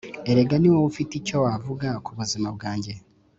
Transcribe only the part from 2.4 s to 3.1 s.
bwanjye